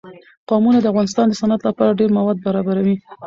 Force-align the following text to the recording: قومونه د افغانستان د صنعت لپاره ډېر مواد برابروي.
قومونه 0.49 0.79
د 0.81 0.85
افغانستان 0.91 1.25
د 1.29 1.33
صنعت 1.41 1.61
لپاره 1.69 1.97
ډېر 1.99 2.09
مواد 2.17 2.37
برابروي. 2.45 2.95